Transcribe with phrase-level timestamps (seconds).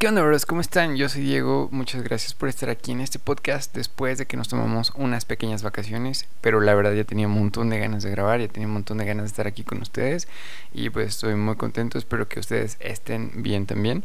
[0.00, 0.46] ¿Qué onda, bros?
[0.46, 0.96] ¿Cómo están?
[0.96, 1.68] Yo soy Diego.
[1.72, 5.62] Muchas gracias por estar aquí en este podcast después de que nos tomamos unas pequeñas
[5.62, 6.26] vacaciones.
[6.40, 8.96] Pero la verdad ya tenía un montón de ganas de grabar, ya tenía un montón
[8.96, 10.26] de ganas de estar aquí con ustedes.
[10.72, 11.98] Y pues estoy muy contento.
[11.98, 14.02] Espero que ustedes estén bien también.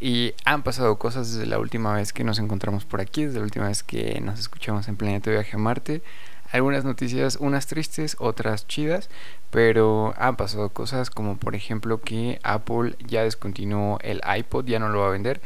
[0.00, 3.44] Y han pasado cosas desde la última vez que nos encontramos por aquí, desde la
[3.44, 6.02] última vez que nos escuchamos en Planeta Viaje a Marte
[6.50, 9.10] algunas noticias, unas tristes, otras chidas,
[9.50, 14.88] pero han pasado cosas como por ejemplo que Apple ya descontinuó el iPod, ya no
[14.88, 15.40] lo va a vender,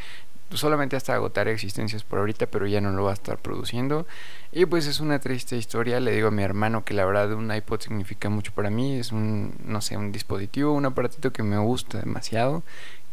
[0.57, 4.07] solamente hasta agotar existencias por ahorita, pero ya no lo va a estar produciendo.
[4.53, 7.53] Y pues es una triste historia, le digo a mi hermano que la verdad un
[7.53, 11.59] iPod significa mucho para mí, es un, no sé, un dispositivo, un aparatito que me
[11.59, 12.63] gusta demasiado,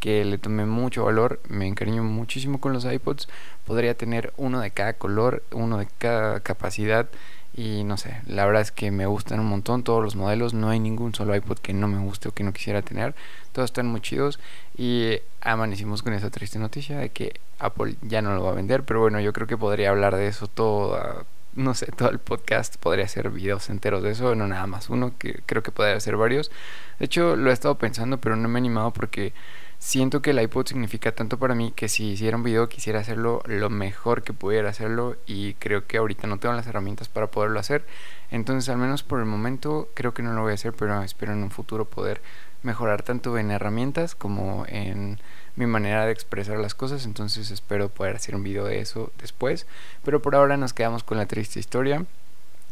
[0.00, 3.28] que le tomé mucho valor, me encariño muchísimo con los iPods,
[3.66, 7.08] podría tener uno de cada color, uno de cada capacidad
[7.52, 10.54] y no sé, la verdad es que me gustan un montón todos los modelos.
[10.54, 13.14] No hay ningún solo iPod que no me guste o que no quisiera tener.
[13.52, 14.38] Todos están muy chidos.
[14.76, 18.84] Y amanecimos con esa triste noticia de que Apple ya no lo va a vender.
[18.84, 21.26] Pero bueno, yo creo que podría hablar de eso todo.
[21.56, 25.12] No sé, todo el podcast podría ser videos enteros de eso, no nada más uno,
[25.18, 26.52] que creo que podría ser varios.
[27.00, 29.32] De hecho, lo he estado pensando, pero no me he animado porque
[29.80, 33.42] siento que el iPod significa tanto para mí que si hiciera un video quisiera hacerlo
[33.46, 37.58] lo mejor que pudiera hacerlo y creo que ahorita no tengo las herramientas para poderlo
[37.58, 37.86] hacer.
[38.30, 41.32] Entonces al menos por el momento creo que no lo voy a hacer, pero espero
[41.32, 42.20] en un futuro poder
[42.62, 45.18] mejorar tanto en herramientas como en
[45.56, 47.06] mi manera de expresar las cosas.
[47.06, 49.66] Entonces espero poder hacer un video de eso después.
[50.04, 52.04] Pero por ahora nos quedamos con la triste historia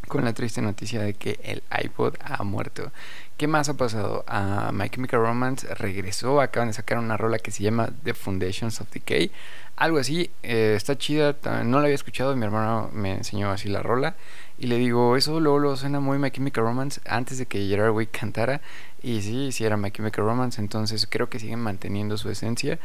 [0.07, 2.91] con la triste noticia de que el iPod ha muerto.
[3.39, 4.25] ¿Qué más ha pasado?
[4.27, 8.81] Uh, My Chemical Romance regresó, acaban de sacar una rola que se llama The Foundations
[8.81, 9.31] of Decay.
[9.77, 13.81] Algo así, eh, está chida, no la había escuchado, mi hermano me enseñó así la
[13.81, 14.17] rola.
[14.57, 17.93] Y le digo, eso luego lo suena muy My Chemical Romance antes de que Gerard
[17.93, 18.59] Way cantara.
[19.01, 22.77] Y sí, sí era My Chemical Romance, entonces creo que siguen manteniendo su esencia.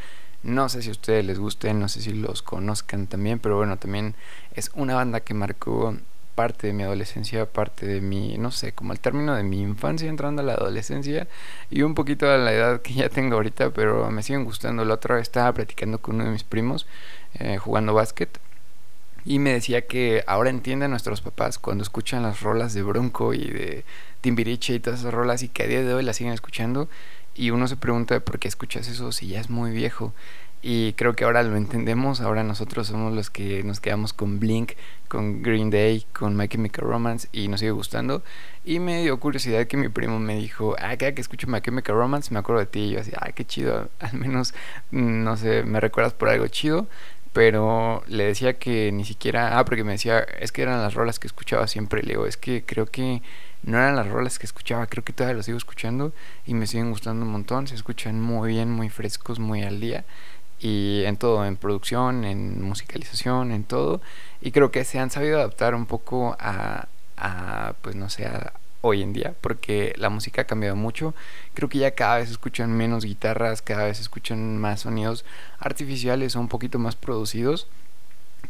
[0.45, 3.77] No sé si a ustedes les gusten, no sé si los conozcan también, pero bueno,
[3.77, 4.15] también
[4.55, 5.97] es una banda que marcó
[6.35, 10.09] parte de mi adolescencia, parte de mi, no sé, como el término de mi infancia
[10.09, 11.29] entrando a la adolescencia
[11.71, 14.85] y un poquito a la edad que ya tengo ahorita, pero me siguen gustando.
[14.85, 16.87] La otra vez estaba platicando con uno de mis primos
[17.35, 18.39] eh, jugando básquet
[19.25, 23.51] y me decía que ahora entienden nuestros papás cuando escuchan las rolas de Bronco y
[23.51, 23.85] de
[24.21, 26.89] Timbiriche y todas esas rolas y que a día de hoy las siguen escuchando
[27.35, 30.13] y uno se pregunta por qué escuchas eso si ya es muy viejo
[30.67, 34.73] y creo que ahora lo entendemos, ahora nosotros somos los que nos quedamos con Blink,
[35.09, 38.23] con Green Day, con My Chemical Romance y nos sigue gustando.
[38.65, 41.97] Y me dio curiosidad que mi primo me dijo, ah, cada que escucho My Chemical
[41.97, 42.81] Romance me acuerdo de ti.
[42.81, 44.55] Y yo así, ah, qué chido, al menos,
[44.91, 46.87] no sé, me recuerdas por algo chido.
[47.35, 51.19] Pero le decía que ni siquiera, ah, porque me decía, es que eran las rolas
[51.19, 52.03] que escuchaba siempre.
[52.03, 53.21] Le digo, es que creo que
[53.65, 56.15] no eran las rolas que escuchaba, creo que todavía las sigo escuchando
[56.47, 57.67] y me siguen gustando un montón.
[57.67, 60.07] Se escuchan muy bien, muy frescos, muy al día
[60.65, 64.01] y en todo, en producción, en musicalización, en todo.
[64.41, 66.89] Y creo que se han sabido adaptar un poco a,
[67.83, 71.15] pues no sé, a hoy en día, porque la música ha cambiado mucho.
[71.53, 75.27] Creo que ya cada vez escuchan menos guitarras, cada vez escuchan más sonidos
[75.59, 77.67] artificiales o un poquito más producidos.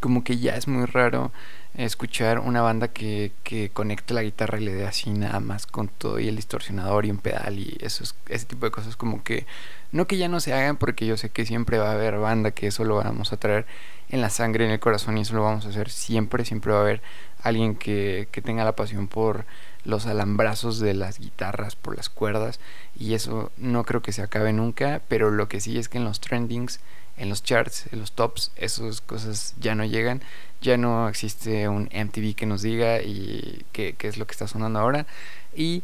[0.00, 1.32] Como que ya es muy raro
[1.76, 5.88] escuchar una banda que, que conecte la guitarra y le dé así nada más con
[5.88, 9.44] todo y el distorsionador y un pedal y eso ese tipo de cosas como que
[9.90, 12.52] no que ya no se hagan porque yo sé que siempre va a haber banda
[12.52, 13.66] que eso lo vamos a traer
[14.08, 16.78] en la sangre, en el corazón y eso lo vamos a hacer siempre, siempre va
[16.78, 17.02] a haber
[17.42, 19.44] alguien que, que tenga la pasión por
[19.84, 22.60] los alambrazos de las guitarras, por las cuerdas
[22.96, 26.04] y eso no creo que se acabe nunca, pero lo que sí es que en
[26.04, 26.78] los trendings
[27.16, 30.22] en los charts, en los tops, esas cosas ya no llegan,
[30.60, 34.78] ya no existe un MTV que nos diga y qué, es lo que está sonando
[34.78, 35.06] ahora.
[35.54, 35.82] Y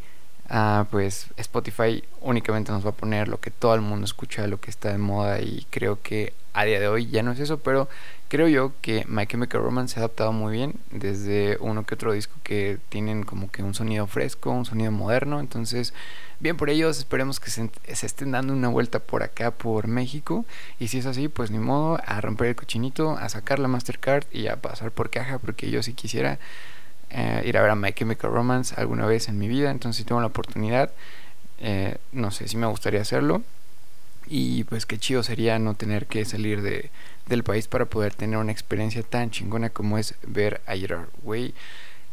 [0.51, 4.61] ah, pues Spotify únicamente nos va a poner lo que todo el mundo escucha, lo
[4.61, 7.61] que está de moda y creo que a día de hoy ya no es eso,
[7.61, 7.89] pero
[8.29, 12.13] creo yo que My Chemical Romance se ha adaptado muy bien desde uno que otro
[12.13, 15.95] disco que tienen como que un sonido fresco, un sonido moderno, entonces
[16.41, 20.45] bien por ellos, esperemos que se, estén dando una vuelta por acá, por México.
[20.79, 24.25] Y si es así, pues ni modo, a romper el cochinito, a sacar la Mastercard
[24.33, 26.39] y a pasar por caja, porque yo sí quisiera
[27.11, 29.71] eh, ir a ver a My Chemical Romance alguna vez en mi vida.
[29.71, 30.91] Entonces, si tengo la oportunidad,
[31.59, 33.43] eh, no sé si me gustaría hacerlo.
[34.27, 36.91] Y pues qué chido sería no tener que salir de,
[37.27, 41.55] del país para poder tener una experiencia tan chingona como es ver a Gerard Way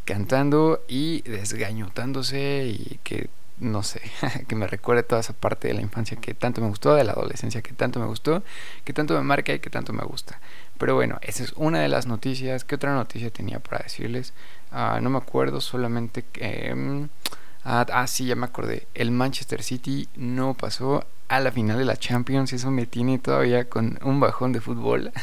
[0.05, 3.29] cantando y desgañotándose y que
[3.59, 4.01] no sé,
[4.47, 7.13] que me recuerde toda esa parte de la infancia que tanto me gustó, de la
[7.13, 8.43] adolescencia que tanto me gustó,
[8.83, 10.39] que tanto me marca y que tanto me gusta.
[10.77, 12.63] Pero bueno, esa es una de las noticias.
[12.63, 14.33] ¿Qué otra noticia tenía para decirles?
[14.71, 16.73] Ah, no me acuerdo, solamente que...
[16.73, 17.09] Mm,
[17.65, 18.87] ah, ah, sí, ya me acordé.
[18.93, 22.53] El Manchester City no pasó a la final de la Champions.
[22.53, 25.11] Eso me tiene todavía con un bajón de fútbol.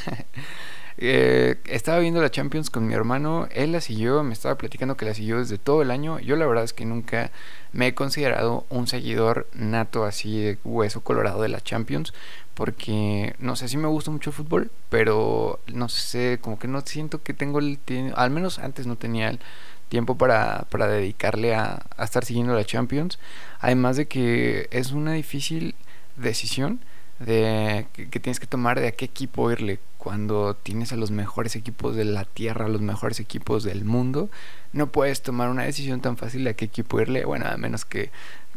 [0.97, 5.05] Eh, estaba viendo la Champions con mi hermano, él la siguió, me estaba platicando que
[5.05, 6.21] la siguió desde todo el año.
[6.21, 7.33] Yo la verdad es que nunca
[7.73, 12.15] me he considerado un seguidor nato así de hueso colorado de la Champions,
[12.55, 16.81] porque no sé si me gusta mucho el fútbol, pero no sé, como que no
[16.83, 17.79] siento que tengo el
[18.15, 19.41] al menos antes no tenía el
[19.89, 23.19] tiempo para, para dedicarle a, a estar siguiendo la Champions.
[23.61, 25.75] Además de que es una difícil
[26.17, 26.81] decisión
[27.19, 31.57] de que, tienes que tomar de a qué equipo irle cuando tienes a los mejores
[31.57, 34.31] equipos de la tierra, a los mejores equipos del mundo,
[34.73, 37.85] no puedes tomar una decisión tan fácil de a qué equipo irle, bueno, a menos
[37.85, 38.11] que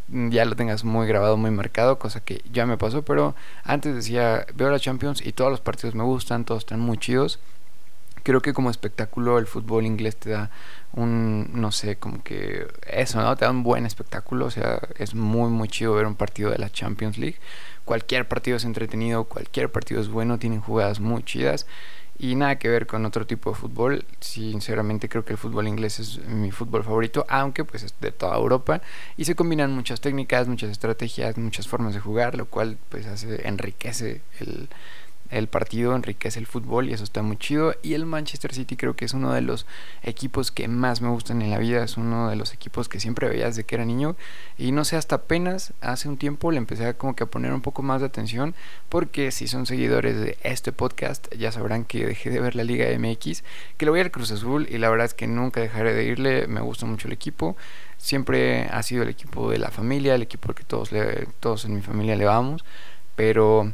[0.09, 4.45] ya lo tengas muy grabado, muy marcado, cosa que ya me pasó, pero antes decía,
[4.56, 7.39] veo la Champions y todos los partidos me gustan, todos están muy chidos.
[8.24, 10.50] Creo que como espectáculo el fútbol inglés te da
[10.94, 13.36] un, no sé, como que eso, ¿no?
[13.38, 16.57] Te da un buen espectáculo, o sea, es muy, muy chido ver un partido de
[16.57, 17.38] la Champions League
[17.88, 21.65] cualquier partido es entretenido, cualquier partido es bueno, tienen jugadas muy chidas
[22.19, 24.06] y nada que ver con otro tipo de fútbol.
[24.19, 28.36] Sinceramente creo que el fútbol inglés es mi fútbol favorito, aunque pues es de toda
[28.36, 28.81] Europa
[29.18, 33.48] y se combinan muchas técnicas, muchas estrategias, muchas formas de jugar, lo cual pues hace
[33.48, 34.69] enriquece el,
[35.30, 37.76] el partido enriquece el fútbol y eso está muy chido.
[37.84, 39.66] Y el Manchester City creo que es uno de los
[40.04, 41.84] equipos que más me gustan en la vida.
[41.84, 44.16] Es uno de los equipos que siempre veía desde que era niño.
[44.58, 47.54] Y no sé, hasta apenas hace un tiempo le empecé a como que a poner
[47.54, 48.56] un poco más de atención.
[48.90, 52.88] Porque si son seguidores de este podcast, ya sabrán que dejé de ver la Liga
[52.98, 53.44] MX.
[53.78, 56.48] Que lo voy al Cruz Azul y la verdad es que nunca dejaré de irle.
[56.48, 57.58] Me gusta mucho el equipo.
[57.98, 60.92] Siempre ha sido el equipo de la familia, el equipo que todos,
[61.40, 62.64] todos en mi familia le vamos.
[63.16, 63.74] Pero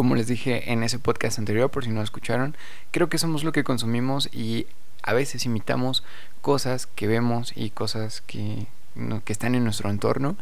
[0.00, 2.56] como les dije en ese podcast anterior, por si no lo escucharon,
[2.90, 4.66] creo que somos lo que consumimos y
[5.02, 6.04] a veces imitamos
[6.40, 8.66] cosas que vemos y cosas que,
[9.26, 10.38] que están en nuestro entorno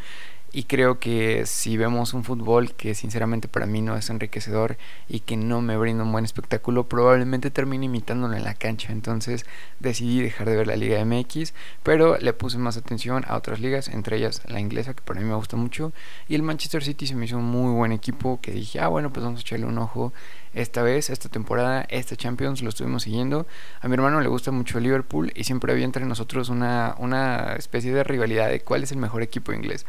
[0.52, 4.78] y creo que si vemos un fútbol que sinceramente para mí no es enriquecedor
[5.08, 8.92] y que no me brinda un buen espectáculo, probablemente termine imitándolo en la cancha.
[8.92, 9.44] Entonces
[9.80, 11.52] decidí dejar de ver la Liga MX,
[11.82, 15.26] pero le puse más atención a otras ligas, entre ellas la inglesa, que para mí
[15.26, 15.92] me gusta mucho,
[16.28, 19.12] y el Manchester City se me hizo un muy buen equipo que dije, ah, bueno,
[19.12, 20.12] pues vamos a echarle un ojo
[20.54, 23.46] esta vez, esta temporada, esta Champions, lo estuvimos siguiendo.
[23.80, 27.92] A mi hermano le gusta mucho Liverpool y siempre había entre nosotros una, una especie
[27.92, 29.86] de rivalidad de cuál es el mejor equipo inglés.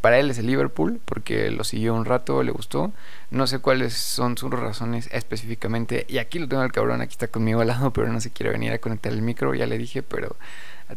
[0.00, 2.92] Para él es el Liverpool, porque lo siguió un rato, le gustó.
[3.30, 6.06] No sé cuáles son sus razones específicamente.
[6.08, 8.50] Y aquí lo tengo el cabrón, aquí está conmigo al lado, pero no se quiere
[8.50, 10.36] venir a conectar el micro, ya le dije, pero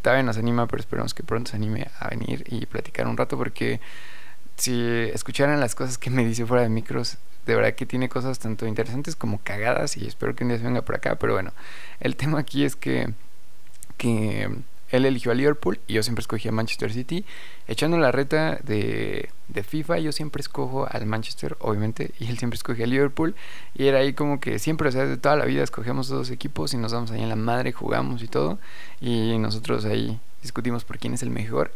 [0.01, 3.37] todavía nos anima, pero esperamos que pronto se anime a venir y platicar un rato,
[3.37, 3.79] porque
[4.55, 4.81] si
[5.13, 8.65] escucharan las cosas que me dice fuera de micros, de verdad que tiene cosas tanto
[8.65, 11.51] interesantes como cagadas y espero que un día se venga por acá, pero bueno,
[11.99, 13.13] el tema aquí es que,
[13.97, 14.49] que
[14.93, 17.25] él eligió a Liverpool y yo siempre escogí a Manchester City.
[17.67, 22.57] Echando la reta de, de, FIFA, yo siempre escojo al Manchester, obviamente, y él siempre
[22.57, 23.33] escoge a Liverpool.
[23.73, 26.75] Y era ahí como que siempre, o sea, de toda la vida escogemos dos equipos
[26.75, 28.59] y nos vamos ahí en la madre, jugamos y todo.
[29.01, 31.71] Y nosotros ahí discutimos por quién es el mejor.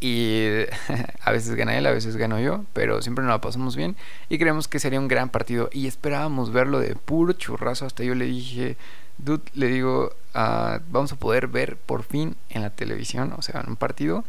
[0.00, 0.48] Y
[1.22, 3.96] a veces gana él, a veces gano yo, pero siempre nos la pasamos bien
[4.28, 5.68] y creemos que sería un gran partido.
[5.72, 7.86] Y esperábamos verlo de puro churrazo.
[7.86, 8.76] Hasta yo le dije,
[9.18, 13.60] dude, le digo, uh, vamos a poder ver por fin en la televisión, o sea,
[13.60, 14.24] en un partido,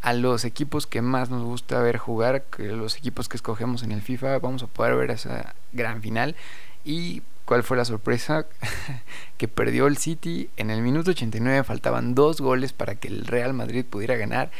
[0.00, 3.92] a los equipos que más nos gusta ver jugar, que los equipos que escogemos en
[3.92, 6.34] el FIFA, vamos a poder ver esa gran final.
[6.84, 8.46] Y ¿Cuál fue la sorpresa?
[9.36, 13.52] que perdió el City en el minuto 89, faltaban dos goles para que el Real
[13.52, 14.50] Madrid pudiera ganar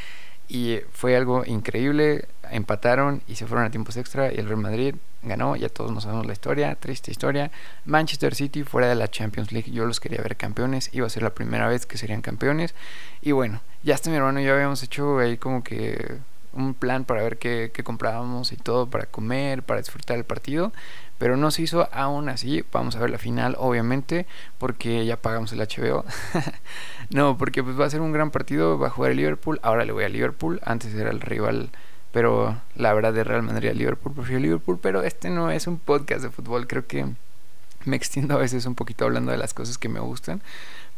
[0.52, 2.28] y fue algo increíble.
[2.50, 5.56] Empataron y se fueron a tiempos extra y el Real Madrid ganó.
[5.56, 7.50] Ya todos nos sabemos la historia, triste historia.
[7.86, 9.72] Manchester City fuera de la Champions League.
[9.72, 10.90] Yo los quería ver campeones.
[10.92, 12.74] Iba a ser la primera vez que serían campeones.
[13.22, 16.18] Y bueno, ya hasta mi hermano y habíamos hecho ahí como que
[16.52, 20.70] un plan para ver qué, qué comprábamos y todo para comer, para disfrutar el partido
[21.22, 22.64] pero no se hizo aún así.
[22.72, 24.26] Vamos a ver la final, obviamente,
[24.58, 26.04] porque ya pagamos el HBO.
[27.10, 29.84] no, porque pues va a ser un gran partido, va a jugar el Liverpool, ahora
[29.84, 31.70] le voy a Liverpool, antes era el rival,
[32.10, 35.78] pero la verdad de Real Madrid a Liverpool, prefiero Liverpool, pero este no es un
[35.78, 37.06] podcast de fútbol, creo que
[37.84, 40.42] me extiendo a veces un poquito hablando de las cosas que me gustan,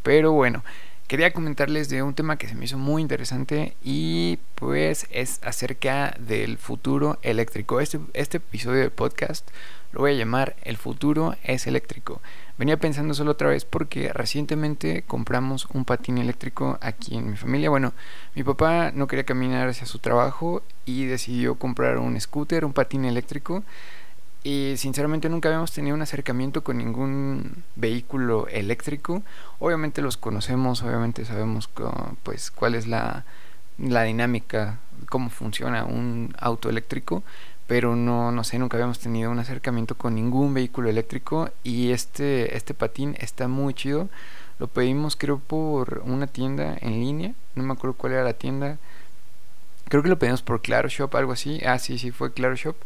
[0.02, 0.64] pero bueno.
[1.06, 6.16] Quería comentarles de un tema que se me hizo muy interesante y pues es acerca
[6.18, 7.78] del futuro eléctrico.
[7.78, 9.50] Este, este episodio del podcast
[9.92, 12.22] lo voy a llamar El futuro es eléctrico.
[12.56, 17.68] Venía pensando solo otra vez porque recientemente compramos un patín eléctrico aquí en mi familia.
[17.68, 17.92] Bueno,
[18.34, 23.04] mi papá no quería caminar hacia su trabajo y decidió comprar un scooter, un patín
[23.04, 23.62] eléctrico.
[24.44, 29.22] Y sinceramente nunca habíamos tenido un acercamiento con ningún vehículo eléctrico.
[29.58, 31.70] Obviamente los conocemos, obviamente sabemos
[32.22, 33.24] pues cuál es la,
[33.78, 37.22] la dinámica, cómo funciona un auto eléctrico,
[37.66, 42.54] pero no, no sé, nunca habíamos tenido un acercamiento con ningún vehículo eléctrico y este,
[42.54, 44.10] este patín está muy chido.
[44.58, 48.76] Lo pedimos creo por una tienda en línea, no me acuerdo cuál era la tienda.
[49.88, 51.60] Creo que lo pedimos por Claro Shop, algo así.
[51.64, 52.76] Ah, sí, sí, fue Claro Shop.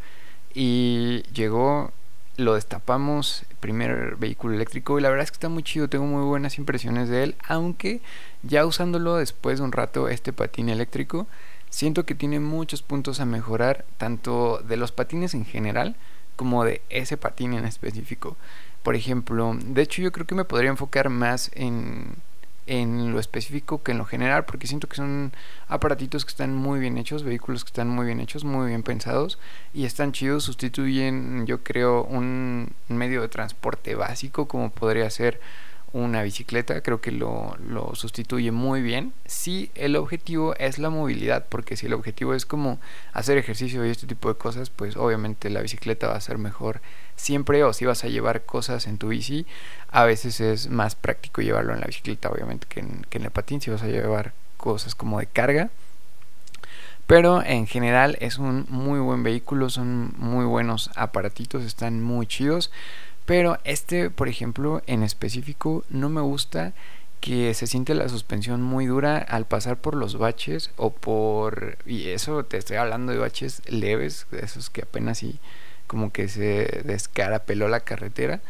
[0.61, 1.93] Y llegó,
[2.37, 6.25] lo destapamos, primer vehículo eléctrico y la verdad es que está muy chido, tengo muy
[6.25, 8.01] buenas impresiones de él, aunque
[8.43, 11.29] ya usándolo después de un rato este patín eléctrico,
[11.71, 15.95] siento que tiene muchos puntos a mejorar, tanto de los patines en general
[16.35, 18.37] como de ese patín en específico.
[18.83, 22.17] Por ejemplo, de hecho yo creo que me podría enfocar más en,
[22.69, 25.33] en lo específico que en lo general, porque siento que son
[25.67, 29.39] aparatitos que están muy bien hechos, vehículos que están muy bien hechos, muy bien pensados
[29.73, 35.41] y están chidos, sustituyen yo creo un medio de transporte básico como podría ser
[35.93, 39.13] una bicicleta, creo que lo, lo, sustituye muy bien.
[39.27, 42.79] Si el objetivo es la movilidad, porque si el objetivo es como
[43.13, 46.81] hacer ejercicio y este tipo de cosas, pues obviamente la bicicleta va a ser mejor
[47.17, 47.65] siempre.
[47.65, 49.47] O si vas a llevar cosas en tu bici,
[49.91, 53.31] a veces es más práctico llevarlo en la bicicleta, obviamente, que en, que en el
[53.31, 55.71] patín, si vas a llevar cosas como de carga.
[57.07, 62.71] Pero en general es un muy buen vehículo, son muy buenos aparatitos, están muy chidos.
[63.29, 66.73] Pero este, por ejemplo, en específico, no me gusta
[67.21, 71.77] que se siente la suspensión muy dura al pasar por los baches o por...
[71.85, 75.41] Y eso te estoy hablando de baches leves, de esos que apenas y
[75.87, 78.41] como que se descarapeló la carretera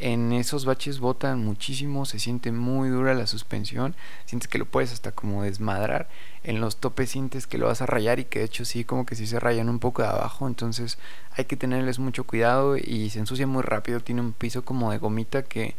[0.00, 4.92] en esos baches botan muchísimo, se siente muy dura la suspensión, sientes que lo puedes
[4.92, 6.08] hasta como desmadrar,
[6.42, 9.04] en los topes sientes que lo vas a rayar y que de hecho sí como
[9.04, 10.98] que sí se rayan un poco de abajo, entonces
[11.36, 14.98] hay que tenerles mucho cuidado y se ensucia muy rápido, tiene un piso como de
[14.98, 15.74] gomita que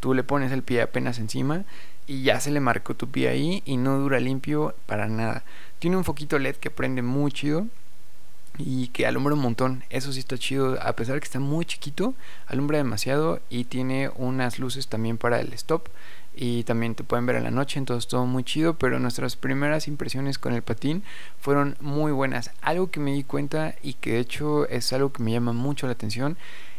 [0.00, 1.64] tú le pones el pie apenas encima
[2.06, 5.44] y ya se le marcó tu pie ahí y no dura limpio para nada.
[5.78, 7.66] Tiene un foquito LED que prende muy chido
[8.58, 9.84] y que alumbra un montón.
[9.90, 12.14] Eso sí está chido, a pesar de que está muy chiquito,
[12.46, 15.88] alumbra demasiado y tiene unas luces también para el stop
[16.34, 19.86] y también te pueden ver en la noche, entonces todo muy chido, pero nuestras primeras
[19.86, 21.02] impresiones con el patín
[21.38, 22.50] fueron muy buenas.
[22.62, 25.86] Algo que me di cuenta y que de hecho es algo que me llama mucho
[25.86, 26.36] la atención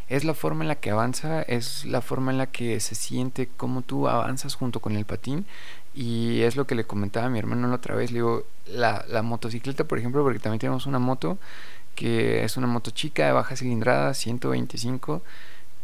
[0.10, 3.48] es la forma en la que avanza, es la forma en la que se siente
[3.48, 5.46] como tú avanzas junto con el patín
[5.94, 8.12] y es lo que le comentaba a mi hermano la otra vez.
[8.12, 11.38] Le digo, la, la motocicleta, por ejemplo, porque también tenemos una moto
[11.96, 15.22] que es una moto chica de baja cilindrada, 125.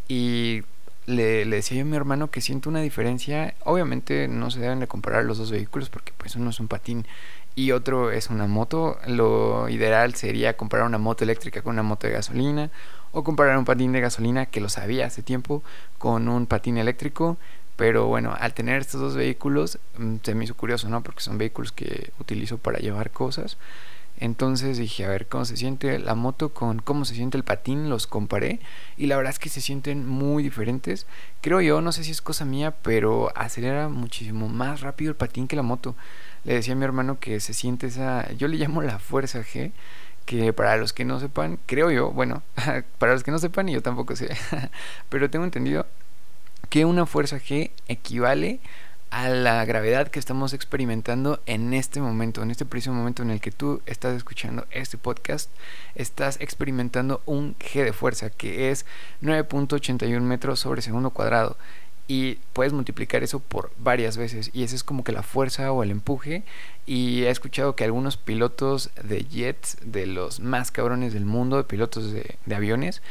[0.07, 0.63] Y
[1.05, 3.53] le, le, decía yo a mi hermano que siento una diferencia.
[3.63, 7.05] Obviamente no se deben de comparar los dos vehículos porque pues uno es un patín
[7.55, 8.97] y otro es una moto.
[9.05, 12.71] Lo ideal sería comparar una moto eléctrica con una moto de gasolina
[13.11, 15.63] o comparar un patín de gasolina que lo sabía hace tiempo
[15.97, 17.37] con un patín eléctrico
[17.79, 21.01] pero bueno, al tener estos dos vehículos, mm, se me hizo curioso, ¿no?
[21.01, 23.57] Porque son vehículos que utilizo para llevar cosas.
[24.17, 27.89] Entonces dije, a ver cómo se siente la moto con cómo se siente el patín,
[27.89, 28.59] los comparé
[28.97, 31.07] y la verdad es que se sienten muy diferentes.
[31.39, 35.47] Creo yo, no sé si es cosa mía, pero acelera muchísimo más rápido el patín
[35.47, 35.95] que la moto.
[36.43, 39.71] Le decía a mi hermano que se siente esa, yo le llamo la fuerza G,
[40.25, 42.43] que para los que no sepan, creo yo, bueno,
[42.97, 44.35] para los que no sepan y yo tampoco sé,
[45.09, 45.85] pero tengo entendido
[46.69, 48.59] que una fuerza G equivale
[49.09, 53.41] a la gravedad que estamos experimentando en este momento, en este preciso momento en el
[53.41, 55.49] que tú estás escuchando este podcast,
[55.95, 58.85] estás experimentando un G de fuerza que es
[59.23, 61.57] 9.81 metros sobre segundo cuadrado.
[62.07, 65.83] Y puedes multiplicar eso por varias veces y esa es como que la fuerza o
[65.83, 66.43] el empuje.
[66.87, 71.65] Y he escuchado que algunos pilotos de jets de los más cabrones del mundo, de
[71.65, 73.03] pilotos de, de aviones,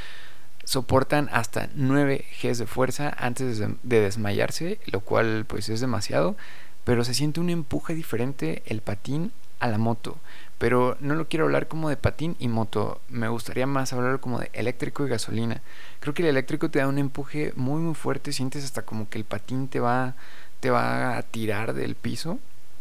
[0.69, 6.37] soportan hasta 9 Gs de fuerza antes de, desmayarse, lo cual pues es demasiado,
[6.85, 10.19] pero se siente un empuje diferente el patín a la moto.
[10.59, 14.41] Pero no lo quiero hablar como de patín y moto, me gustaría más hablar como
[14.41, 15.63] de eléctrico y gasolina.
[16.01, 19.17] Creo que el eléctrico te da un empuje muy muy fuerte, sientes hasta como que
[19.17, 20.17] el patín te va
[20.61, 22.41] te va a tirar del piso,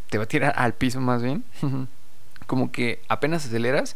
[0.10, 1.46] te va a tirar al piso más bien.
[2.48, 3.96] como que apenas aceleras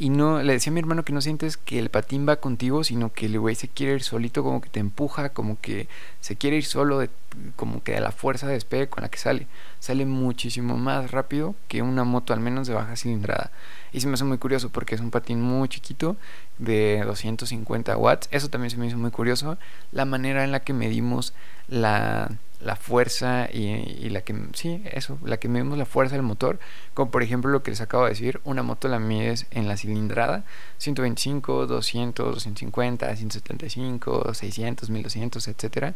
[0.00, 2.84] y no, le decía a mi hermano que no sientes que el patín va contigo,
[2.84, 5.88] sino que el güey se quiere ir solito, como que te empuja, como que
[6.20, 7.10] se quiere ir solo, de,
[7.56, 9.46] como que la fuerza de despegue con la que sale.
[9.78, 13.50] Sale muchísimo más rápido que una moto, al menos de baja cilindrada.
[13.92, 16.16] Y se me hace muy curioso porque es un patín muy chiquito,
[16.58, 18.28] de 250 watts.
[18.30, 19.58] Eso también se me hizo muy curioso.
[19.92, 21.34] La manera en la que medimos
[21.68, 26.58] la la fuerza y, la que, sí, eso, la que medimos la fuerza del motor,
[26.94, 29.76] como por ejemplo lo que les acabo de decir, una moto la mides en la
[29.76, 30.44] cilindrada,
[30.78, 35.94] 125, 200, 250, 175, 600, 1200, etcétera.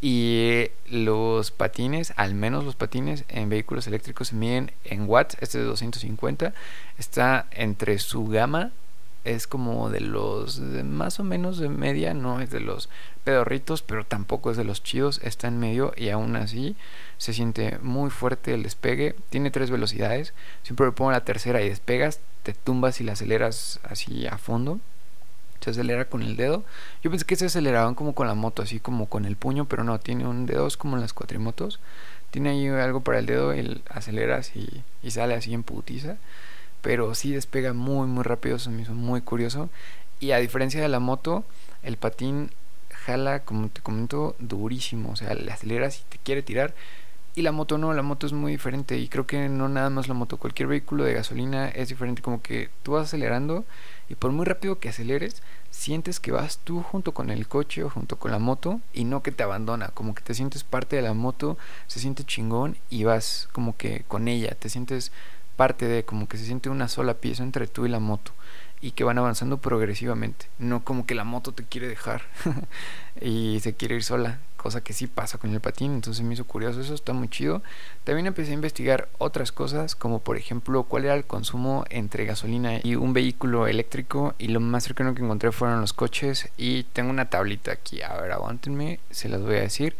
[0.00, 5.58] Y los patines, al menos los patines en vehículos eléctricos se miden en watts, este
[5.58, 6.54] de 250
[6.98, 8.70] está entre su gama
[9.24, 12.88] es como de los más o menos de media, no es de los
[13.24, 16.76] pedorritos, pero tampoco es de los chidos, está en medio y aún así
[17.18, 19.16] se siente muy fuerte el despegue.
[19.28, 23.80] Tiene tres velocidades, siempre le pongo la tercera y despegas, te tumbas y la aceleras
[23.82, 24.80] así a fondo.
[25.60, 26.64] Se acelera con el dedo.
[27.02, 29.84] Yo pensé que se aceleraban como con la moto, así como con el puño, pero
[29.84, 31.80] no, tiene un dedo, es como en las cuatrimotos.
[32.30, 36.16] Tiene ahí algo para el dedo, y aceleras y, y sale así en putiza
[36.80, 39.68] pero sí despega muy muy rápido, eso me hizo muy curioso.
[40.20, 41.44] Y a diferencia de la moto,
[41.82, 42.50] el patín
[42.90, 46.74] jala, como te comento, durísimo, o sea, le aceleras y te quiere tirar.
[47.38, 50.08] Y la moto no, la moto es muy diferente y creo que no nada más
[50.08, 53.64] la moto, cualquier vehículo de gasolina es diferente, como que tú vas acelerando
[54.08, 55.40] y por muy rápido que aceleres,
[55.70, 59.22] sientes que vas tú junto con el coche o junto con la moto y no
[59.22, 63.04] que te abandona, como que te sientes parte de la moto, se siente chingón y
[63.04, 65.12] vas como que con ella, te sientes
[65.54, 68.32] parte de como que se siente una sola pieza entre tú y la moto
[68.80, 72.22] y que van avanzando progresivamente, no como que la moto te quiere dejar
[73.20, 76.44] y se quiere ir sola, cosa que sí pasa con el patín, entonces me hizo
[76.44, 77.62] curioso, eso está muy chido.
[78.04, 82.80] También empecé a investigar otras cosas, como por ejemplo cuál era el consumo entre gasolina
[82.82, 87.10] y un vehículo eléctrico y lo más cercano que encontré fueron los coches y tengo
[87.10, 89.96] una tablita aquí, a ver, aguántenme, se las voy a decir.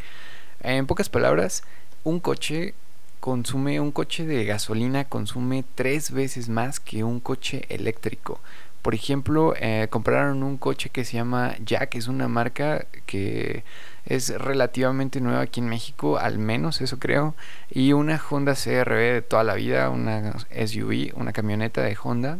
[0.61, 1.63] En pocas palabras,
[2.03, 2.75] un coche
[3.19, 8.39] consume un coche de gasolina consume tres veces más que un coche eléctrico.
[8.81, 13.63] Por ejemplo, eh, compraron un coche que se llama Jack, es una marca que
[14.05, 17.35] es relativamente nueva aquí en México, al menos eso creo,
[17.69, 22.39] y una Honda CRV de toda la vida, una SUV, una camioneta de Honda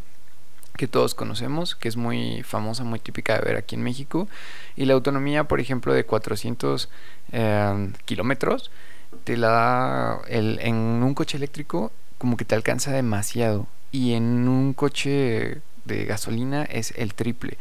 [0.78, 4.30] que todos conocemos, que es muy famosa, muy típica de ver aquí en México,
[4.78, 6.90] y la autonomía, por ejemplo, de 400
[7.34, 8.72] eh, kilómetros
[9.24, 14.48] te la da el, en un coche eléctrico como que te alcanza demasiado y en
[14.48, 15.62] un coche
[15.96, 17.58] de gasolina es el triple.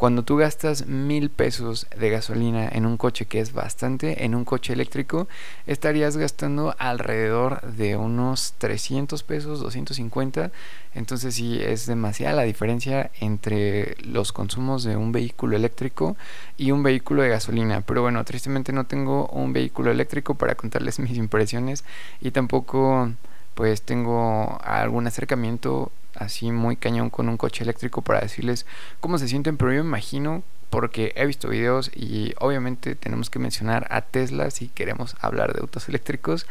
[0.00, 4.46] Cuando tú gastas mil pesos de gasolina en un coche que es bastante, en un
[4.46, 5.28] coche eléctrico
[5.66, 10.52] estarías gastando alrededor de unos 300 pesos, 250.
[10.94, 16.16] Entonces sí es demasiada la diferencia entre los consumos de un vehículo eléctrico
[16.56, 17.82] y un vehículo de gasolina.
[17.82, 21.84] Pero bueno, tristemente no tengo un vehículo eléctrico para contarles mis impresiones
[22.22, 23.10] y tampoco
[23.54, 28.66] pues tengo algún acercamiento así muy cañón con un coche eléctrico para decirles
[29.00, 33.40] cómo se sienten, pero yo me imagino porque he visto videos y obviamente tenemos que
[33.40, 36.46] mencionar a Tesla si queremos hablar de autos eléctricos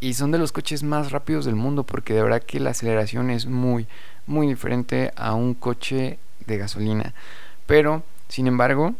[0.00, 3.30] y son de los coches más rápidos del mundo porque de verdad que la aceleración
[3.30, 3.86] es muy
[4.26, 7.14] muy diferente a un coche de gasolina.
[7.66, 8.94] Pero, sin embargo,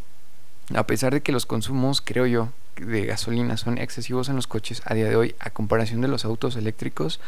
[0.75, 4.83] a pesar de que los consumos, creo yo, de gasolina son excesivos en los coches
[4.85, 7.21] a día de hoy a comparación de los autos eléctricos,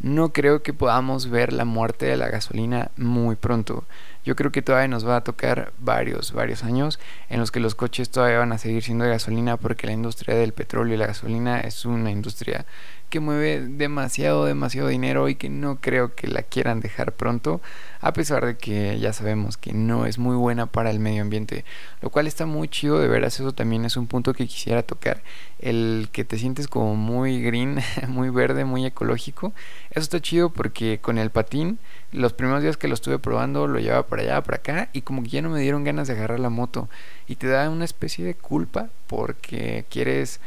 [0.00, 3.84] no creo que podamos ver la muerte de la gasolina muy pronto.
[4.24, 7.74] Yo creo que todavía nos va a tocar varios, varios años en los que los
[7.74, 11.06] coches todavía van a seguir siendo de gasolina porque la industria del petróleo y la
[11.06, 12.66] gasolina es una industria
[13.08, 17.60] que mueve demasiado, demasiado dinero y que no creo que la quieran dejar pronto,
[18.00, 21.64] a pesar de que ya sabemos que no es muy buena para el medio ambiente,
[22.00, 25.22] lo cual está muy chido de veras, eso también es un punto que quisiera tocar,
[25.58, 29.52] el que te sientes como muy green, muy verde, muy ecológico,
[29.90, 31.78] eso está chido porque con el patín,
[32.12, 35.22] los primeros días que lo estuve probando, lo llevaba para allá, para acá, y como
[35.22, 36.88] que ya no me dieron ganas de agarrar la moto,
[37.26, 40.40] y te da una especie de culpa porque quieres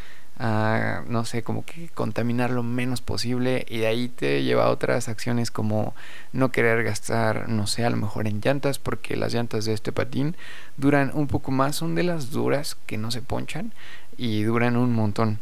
[0.44, 4.72] a, no sé, como que contaminar lo menos posible y de ahí te lleva a
[4.72, 5.94] otras acciones como
[6.34, 9.92] no querer gastar, no sé, a lo mejor en llantas porque las llantas de este
[9.92, 10.36] patín
[10.78, 13.72] duran un poco más, son de las duras que no se ponchan
[14.18, 15.38] y duran un montón.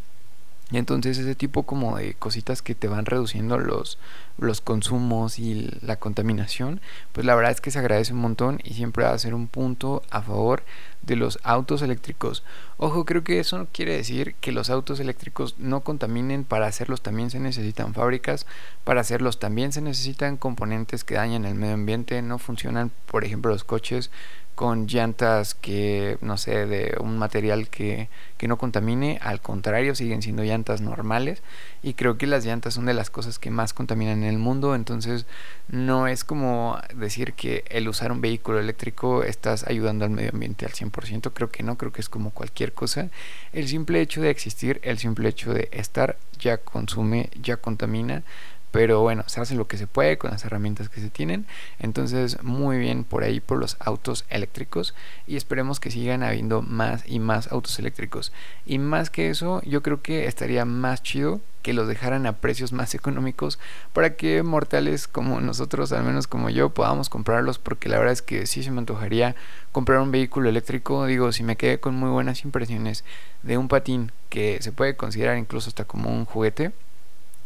[0.71, 3.97] Y entonces ese tipo como de cositas que te van reduciendo los,
[4.37, 6.79] los consumos y la contaminación,
[7.11, 9.47] pues la verdad es que se agradece un montón y siempre va a ser un
[9.47, 10.63] punto a favor
[11.01, 12.43] de los autos eléctricos.
[12.77, 17.01] Ojo, creo que eso no quiere decir que los autos eléctricos no contaminen, para hacerlos
[17.01, 18.45] también se necesitan fábricas,
[18.83, 23.51] para hacerlos también se necesitan componentes que dañan el medio ambiente, no funcionan, por ejemplo,
[23.51, 24.11] los coches
[24.59, 30.21] con llantas que, no sé, de un material que, que, no contamine, al contrario, siguen
[30.21, 31.41] siendo llantas normales.
[31.81, 34.75] Y creo que las llantas son de las cosas que más contaminan en el mundo,
[34.75, 35.25] entonces
[35.69, 40.65] no es como decir que el usar un vehículo eléctrico estás ayudando al medio ambiente
[40.65, 43.07] al 100%, creo que no, creo que es como cualquier cosa,
[43.53, 48.23] el simple hecho de existir, el simple hecho de estar ya consume, ya contamina,
[48.71, 51.45] pero bueno, se hace lo que se puede con las herramientas que se tienen.
[51.79, 54.93] Entonces, muy bien por ahí por los autos eléctricos
[55.27, 58.31] y esperemos que sigan habiendo más y más autos eléctricos.
[58.65, 62.71] Y más que eso, yo creo que estaría más chido que los dejaran a precios
[62.71, 63.59] más económicos
[63.93, 68.21] para que mortales como nosotros, al menos como yo, podamos comprarlos porque la verdad es
[68.21, 69.35] que sí se me antojaría
[69.71, 73.03] comprar un vehículo eléctrico, digo, si me quedé con muy buenas impresiones
[73.43, 76.71] de un patín que se puede considerar incluso hasta como un juguete,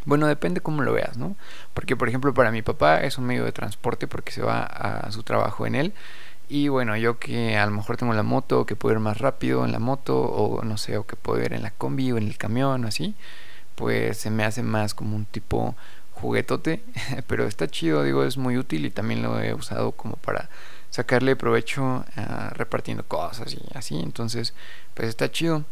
[0.05, 1.35] bueno, depende cómo lo veas, ¿no?
[1.73, 5.11] Porque, por ejemplo, para mi papá es un medio de transporte porque se va a
[5.11, 5.93] su trabajo en él.
[6.49, 9.65] Y bueno, yo que a lo mejor tengo la moto, que puedo ir más rápido
[9.65, 12.27] en la moto, o no sé, o que puedo ir en la combi o en
[12.27, 13.15] el camión o así,
[13.75, 15.75] pues se me hace más como un tipo
[16.11, 16.83] juguetote.
[17.27, 20.49] Pero está chido, digo, es muy útil y también lo he usado como para
[20.89, 23.99] sacarle provecho uh, repartiendo cosas y así.
[23.99, 24.53] Entonces,
[24.93, 25.65] pues está chido.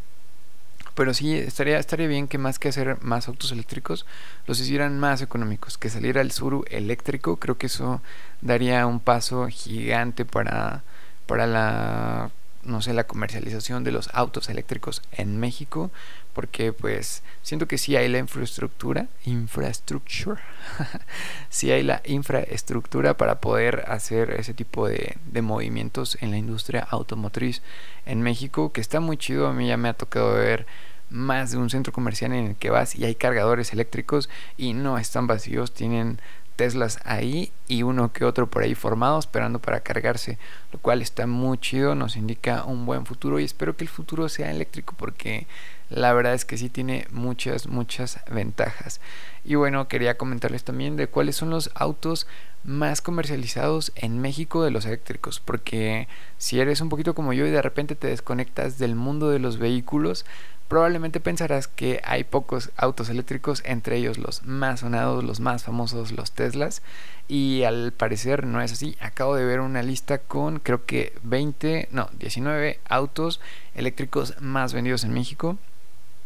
[0.96, 4.06] Pero sí, estaría, estaría bien que más que hacer más autos eléctricos,
[4.48, 8.02] los hicieran más económicos, que saliera el Suru eléctrico, creo que eso
[8.42, 10.84] daría un paso gigante para,
[11.28, 12.32] para la
[12.64, 15.92] no sé, la comercialización de los autos eléctricos en México,
[16.34, 20.40] porque pues siento que sí hay la infraestructura, infrastructure,
[21.50, 26.88] sí hay la infraestructura para poder hacer ese tipo de, de, movimientos en la industria
[26.90, 27.62] automotriz
[28.06, 30.66] en México, que está muy chido, a mí ya me ha tocado ver
[31.12, 34.98] más de un centro comercial en el que vas y hay cargadores eléctricos y no
[34.98, 36.20] están vacíos, tienen
[36.56, 40.38] Teslas ahí y uno que otro por ahí formado esperando para cargarse,
[40.72, 44.30] lo cual está muy chido, nos indica un buen futuro y espero que el futuro
[44.30, 45.48] sea eléctrico porque
[45.90, 49.02] la verdad es que sí tiene muchas, muchas ventajas.
[49.44, 52.28] Y bueno, quería comentarles también de cuáles son los autos
[52.64, 57.50] más comercializados en México de los eléctricos, porque si eres un poquito como yo y
[57.50, 60.26] de repente te desconectas del mundo de los vehículos,
[60.72, 66.14] Probablemente pensarás que hay pocos autos eléctricos, entre ellos los más sonados, los más famosos,
[66.14, 66.82] los Teslas,
[67.28, 68.96] y al parecer no es así.
[69.02, 73.42] Acabo de ver una lista con creo que 20, no, 19 autos
[73.76, 75.58] eléctricos más vendidos en México.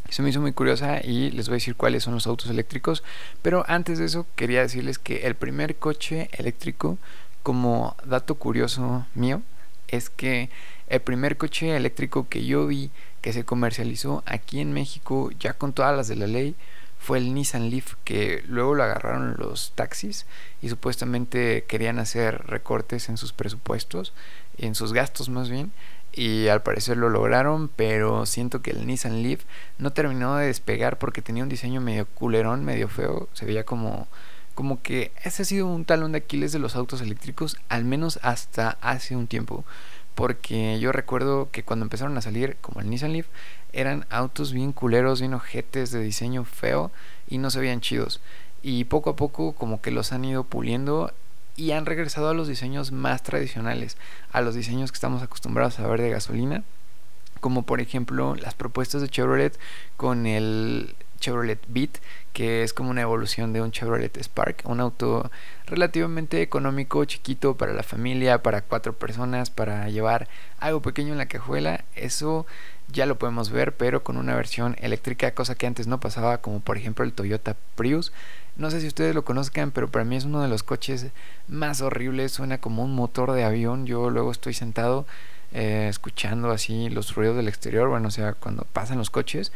[0.07, 3.03] Eso me hizo muy curiosa y les voy a decir cuáles son los autos eléctricos.
[3.41, 6.99] Pero antes de eso quería decirles que el primer coche eléctrico,
[7.41, 9.41] como dato curioso mío,
[9.87, 10.51] es que
[10.87, 12.91] el primer coche eléctrico que yo vi
[13.25, 16.53] que se comercializó aquí en México ya con todas las de la ley
[16.99, 20.27] fue el Nissan Leaf que luego lo agarraron los taxis
[20.61, 24.13] y supuestamente querían hacer recortes en sus presupuestos,
[24.59, 25.71] en sus gastos más bien,
[26.13, 29.41] y al parecer lo lograron, pero siento que el Nissan Leaf
[29.79, 34.07] no terminó de despegar porque tenía un diseño medio culerón, medio feo, se veía como
[34.53, 38.19] como que ese ha sido un talón de Aquiles de los autos eléctricos, al menos
[38.21, 39.65] hasta hace un tiempo
[40.15, 43.27] porque yo recuerdo que cuando empezaron a salir, como el Nissan Leaf,
[43.73, 46.91] eran autos bien culeros, bien ojetes de diseño feo
[47.27, 48.21] y no se veían chidos.
[48.63, 51.13] Y poco a poco como que los han ido puliendo
[51.57, 53.97] y han regresado a los diseños más tradicionales,
[54.31, 56.63] a los diseños que estamos acostumbrados a ver de gasolina,
[57.41, 59.57] como por ejemplo las propuestas de Chevrolet
[59.97, 61.99] con el Chevrolet Beat,
[62.35, 65.31] que es como una evolución de un Chevrolet Spark, un auto
[65.67, 70.27] relativamente económico, chiquito para la familia, para cuatro personas, para llevar
[70.59, 71.85] algo pequeño en la cajuela.
[71.95, 72.45] Eso
[72.91, 76.59] ya lo podemos ver, pero con una versión eléctrica, cosa que antes no pasaba, como
[76.59, 78.11] por ejemplo el Toyota Prius.
[78.57, 81.07] No sé si ustedes lo conozcan, pero para mí es uno de los coches
[81.47, 83.85] más horribles, suena como un motor de avión.
[83.85, 85.05] Yo luego estoy sentado
[85.53, 89.53] eh, escuchando así los ruidos del exterior, bueno, o sea, cuando pasan los coches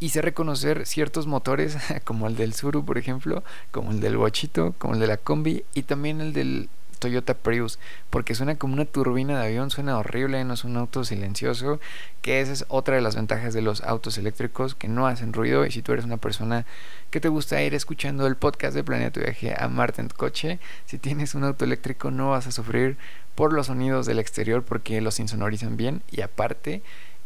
[0.00, 4.74] y sé reconocer ciertos motores como el del Suru por ejemplo, como el del Bochito,
[4.78, 7.78] como el de la Combi y también el del Toyota Prius,
[8.10, 11.80] porque suena como una turbina de avión, suena horrible, no es un auto silencioso,
[12.22, 15.64] que esa es otra de las ventajas de los autos eléctricos, que no hacen ruido
[15.64, 16.66] y si tú eres una persona
[17.10, 20.98] que te gusta ir escuchando el podcast de Planeta Viaje a Marte en coche, si
[20.98, 22.96] tienes un auto eléctrico no vas a sufrir
[23.34, 26.82] por los sonidos del exterior porque los insonorizan bien y aparte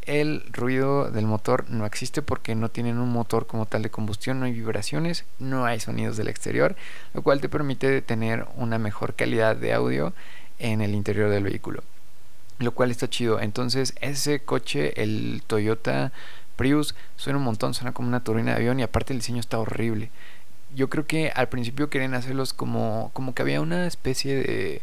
[0.06, 4.40] el ruido del motor no existe porque no tienen un motor como tal de combustión,
[4.40, 6.76] no hay vibraciones, no hay sonidos del exterior,
[7.14, 10.12] lo cual te permite tener una mejor calidad de audio
[10.58, 11.82] en el interior del vehículo,
[12.58, 13.40] lo cual está chido.
[13.40, 16.12] Entonces ese coche, el Toyota
[16.56, 19.58] Prius, suena un montón, suena como una turbina de avión y aparte el diseño está
[19.58, 20.10] horrible.
[20.74, 24.82] Yo creo que al principio querían hacerlos como, como que había una especie de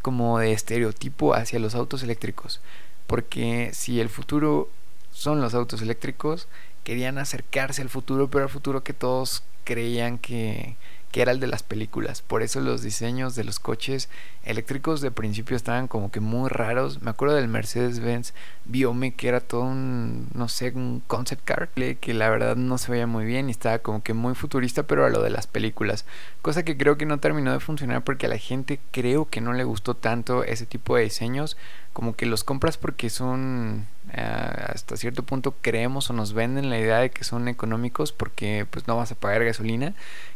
[0.00, 2.60] como de estereotipo hacia los autos eléctricos
[3.06, 4.68] porque si el futuro
[5.12, 6.48] son los autos eléctricos,
[6.84, 10.76] querían acercarse al futuro, pero al futuro que todos creían que,
[11.14, 12.22] que era el de las películas.
[12.22, 14.08] Por eso los diseños de los coches
[14.42, 17.02] eléctricos de principio estaban como que muy raros.
[17.02, 22.14] Me acuerdo del Mercedes-Benz Biome, que era todo un, no sé, un concept car, que
[22.14, 25.08] la verdad no se veía muy bien y estaba como que muy futurista, pero a
[25.08, 26.04] lo de las películas.
[26.42, 29.52] Cosa que creo que no terminó de funcionar porque a la gente creo que no
[29.52, 31.56] le gustó tanto ese tipo de diseños.
[31.92, 36.78] Como que los compras porque son eh, hasta cierto punto creemos o nos venden la
[36.78, 39.94] idea de que son económicos porque pues no vas a pagar gasolina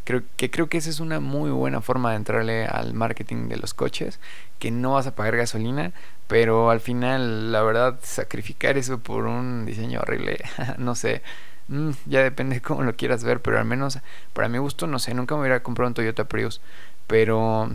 [0.08, 3.58] creo que creo que esa es una muy buena forma de entrarle al marketing de
[3.58, 4.20] los coches
[4.58, 5.92] que no vas a pagar gasolina
[6.28, 10.42] pero al final la verdad sacrificar eso por un diseño horrible
[10.78, 11.20] no sé
[11.68, 13.98] mm, ya depende de cómo lo quieras ver pero al menos
[14.32, 16.62] para mi gusto no sé nunca me hubiera comprado un Toyota Prius
[17.06, 17.68] pero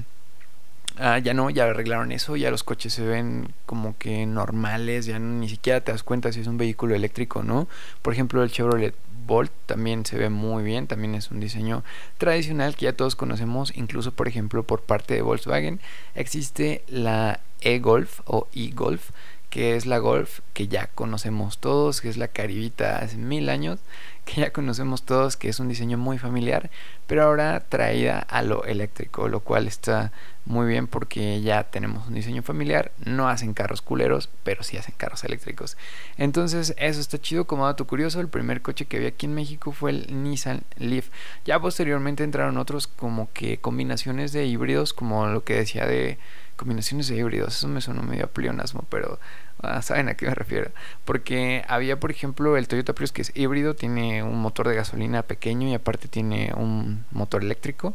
[0.99, 5.17] Ah, ya no, ya arreglaron eso, ya los coches se ven como que normales, ya
[5.17, 7.67] ni siquiera te das cuenta si es un vehículo eléctrico o no.
[8.03, 8.93] Por ejemplo, el Chevrolet
[9.25, 11.83] Bolt también se ve muy bien, también es un diseño
[12.17, 15.79] tradicional que ya todos conocemos, incluso por ejemplo por parte de Volkswagen
[16.13, 19.11] existe la e-Golf o e-Golf
[19.49, 23.79] que es la Golf que ya conocemos todos, que es la Caribita hace mil años,
[24.25, 26.69] que ya conocemos todos, que es un diseño muy familiar,
[27.07, 30.11] pero ahora traída a lo eléctrico, lo cual está
[30.45, 34.95] muy bien porque ya tenemos un diseño familiar, no hacen carros culeros, pero sí hacen
[34.97, 35.77] carros eléctricos.
[36.17, 39.71] Entonces eso está chido, como dato curioso, el primer coche que vi aquí en México
[39.71, 41.09] fue el Nissan Leaf.
[41.45, 46.17] Ya posteriormente entraron otros como que combinaciones de híbridos, como lo que decía de
[46.55, 49.19] combinaciones de híbridos, eso me sonó medio a pleonasmo, pero
[49.81, 50.71] saben a qué me refiero.
[51.05, 55.23] Porque había, por ejemplo, el Toyota Prius que es híbrido, tiene un motor de gasolina
[55.23, 57.93] pequeño y aparte tiene un motor eléctrico.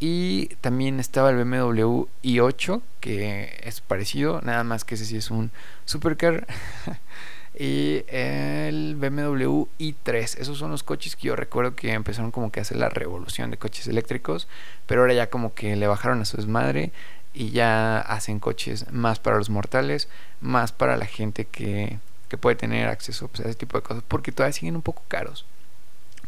[0.00, 5.30] Y también estaba el BMW i8, que es parecido, nada más que ese sí es
[5.30, 5.50] un
[5.84, 6.46] supercar.
[7.58, 10.38] y el BMW i3.
[10.38, 13.50] Esos son los coches que yo recuerdo que empezaron como que a hacer la revolución
[13.50, 14.48] de coches eléctricos,
[14.86, 16.92] pero ahora ya como que le bajaron a su desmadre
[17.34, 20.08] y ya hacen coches más para los mortales,
[20.40, 24.04] más para la gente que, que puede tener acceso pues, a ese tipo de cosas,
[24.06, 25.44] porque todavía siguen un poco caros.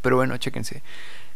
[0.02, 0.82] Pero bueno, chéquense.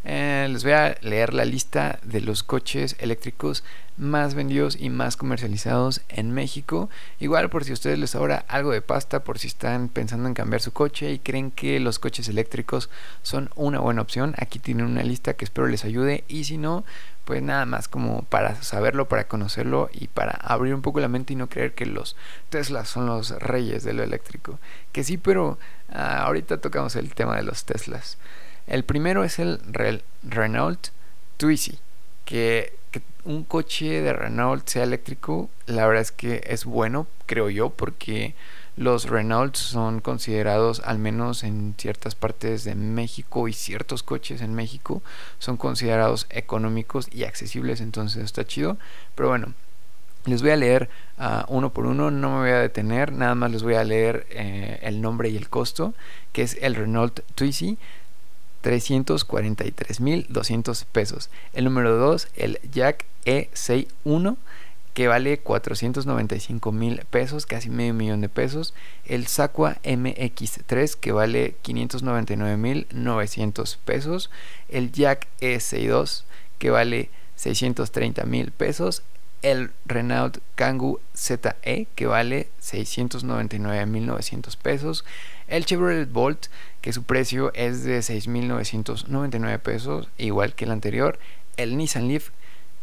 [0.02, 3.62] Eh, les voy a leer la lista de los coches eléctricos
[3.98, 6.88] más vendidos y más comercializados en México.
[7.18, 10.34] Igual por si a ustedes les sobra algo de pasta, por si están pensando en
[10.34, 12.88] cambiar su coche y creen que los coches eléctricos
[13.22, 16.82] son una buena opción, aquí tienen una lista que espero les ayude y si no,
[17.26, 21.34] pues nada más como para saberlo, para conocerlo y para abrir un poco la mente
[21.34, 22.16] y no creer que los
[22.48, 24.58] Teslas son los reyes de lo eléctrico.
[24.92, 25.58] Que sí, pero
[25.92, 28.16] ah, ahorita tocamos el tema de los Teslas.
[28.66, 29.60] El primero es el
[30.22, 30.88] Renault
[31.36, 31.78] Twizy,
[32.24, 32.78] que,
[33.24, 38.34] un coche de Renault sea eléctrico, la verdad es que es bueno, creo yo, porque
[38.76, 44.54] los Renault son considerados, al menos en ciertas partes de México y ciertos coches en
[44.54, 45.02] México,
[45.38, 48.78] son considerados económicos y accesibles, entonces está chido.
[49.14, 49.52] Pero bueno,
[50.24, 53.50] les voy a leer uh, uno por uno, no me voy a detener, nada más
[53.50, 55.94] les voy a leer eh, el nombre y el costo,
[56.32, 57.78] que es el Renault Twizy.
[58.62, 61.30] 343.200 pesos.
[61.52, 64.36] El número 2, el Jack E61
[64.94, 68.74] que vale 495 mil pesos, casi medio millón de pesos.
[69.04, 74.30] El Saqua MX3 que vale 599 mil 900 pesos.
[74.68, 76.24] El Jack E62
[76.58, 79.02] que vale 630 mil pesos.
[79.42, 85.04] El Renault Kangoo ZE que vale 699 mil 900 pesos.
[85.46, 86.48] El Chevrolet Bolt
[86.80, 91.18] que su precio es de 6.999 pesos, igual que el anterior.
[91.56, 92.30] El Nissan Leaf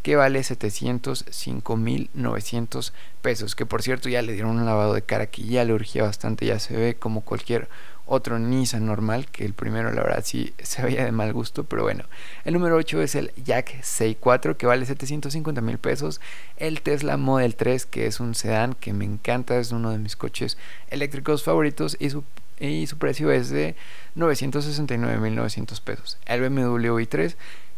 [0.08, 5.44] que vale 705.900 pesos, que por cierto ya le dieron un lavado de cara que
[5.44, 7.68] ya le urgía bastante, ya se ve como cualquier
[8.06, 11.84] otro Nissan normal, que el primero la verdad sí se veía de mal gusto, pero
[11.84, 12.06] bueno.
[12.46, 16.22] El número 8 es el Jack 64 que vale 750 mil pesos.
[16.56, 20.16] El Tesla Model 3 que es un sedán que me encanta, es uno de mis
[20.16, 20.58] coches
[20.90, 22.24] eléctricos favoritos y su,
[22.60, 23.76] y su precio es de
[24.16, 26.18] 969.900 pesos.
[26.26, 27.36] El BMW i3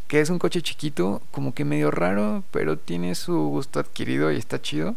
[0.10, 4.38] que es un coche chiquito, como que medio raro, pero tiene su gusto adquirido y
[4.38, 4.96] está chido.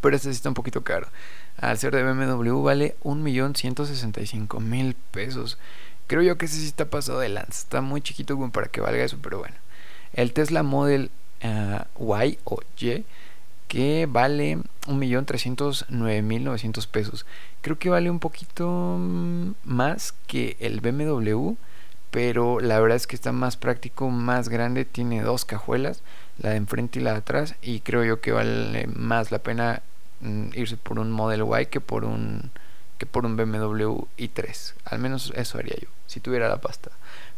[0.00, 1.06] Pero este sí está un poquito caro.
[1.58, 5.58] Al ser de BMW vale 1.165.000 pesos.
[6.08, 7.52] Creo yo que ese sí está pasado de lance.
[7.52, 9.54] Está muy chiquito como para que valga eso, pero bueno.
[10.12, 11.12] El Tesla Model
[11.44, 11.84] uh,
[12.24, 13.04] Y o Y
[13.68, 17.26] que vale 1.309.900 pesos.
[17.62, 21.56] Creo que vale un poquito mm, más que el BMW
[22.16, 26.00] pero la verdad es que está más práctico, más grande, tiene dos cajuelas,
[26.38, 29.82] la de enfrente y la de atrás, y creo yo que vale más la pena
[30.20, 32.52] mm, irse por un Model Y que por un
[32.96, 34.72] que por un BMW i3.
[34.86, 36.90] Al menos eso haría yo, si tuviera la pasta.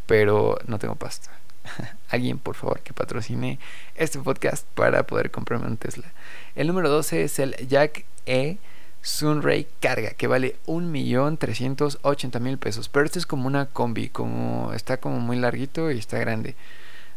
[0.07, 1.33] Pero no tengo pasta.
[2.09, 3.59] alguien por favor que patrocine
[3.95, 6.13] este podcast para poder comprarme un Tesla.
[6.55, 8.59] El número 12 es el Jack E.
[9.01, 12.89] Sunray Carga, que vale 1.380.000 pesos.
[12.89, 16.57] Pero este es como una combi, como está como muy larguito y está grande.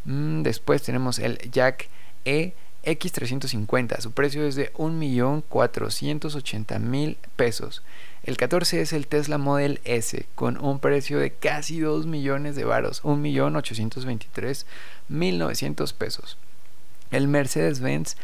[0.06, 1.90] Mm, después tenemos el Jack
[2.24, 2.54] E
[2.86, 4.00] X350.
[4.00, 7.84] Su precio es de 1.480.000 pesos.
[8.24, 12.64] El 14 es el Tesla Model S con un precio de casi 2 millones de
[12.66, 16.38] varos, 1.823.900 pesos.
[17.10, 18.16] El Mercedes-Benz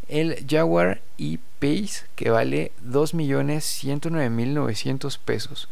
[0.08, 5.70] El Jaguar E-Pace, que vale 2.109.900 pesos.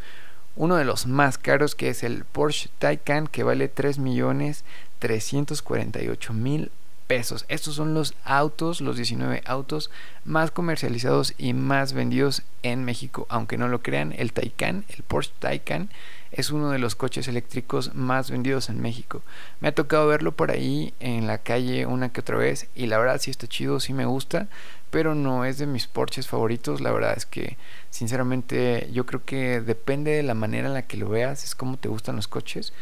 [0.57, 6.71] Uno de los más caros, que es el Porsche Taycan, que vale 3.348.000
[7.09, 7.47] pesos.
[7.49, 9.91] Estos son los autos, los 19 autos
[10.25, 13.27] más comercializados y más vendidos en México.
[13.31, 15.89] Aunque no lo crean, el Taycan, el Porsche Taycan,
[16.31, 19.23] es uno de los coches eléctricos más vendidos en México.
[19.61, 22.99] Me ha tocado verlo por ahí en la calle una que otra vez y la
[22.99, 24.47] verdad sí está chido, sí me gusta,
[24.91, 26.83] pero no es de mis Porsches favoritos.
[26.83, 27.57] La verdad es que
[27.91, 31.79] sinceramente yo creo que depende de la manera en la que lo veas, es como
[31.79, 32.75] te gustan los coches,